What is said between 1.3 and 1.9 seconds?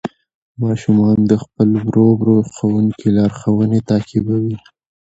د خپل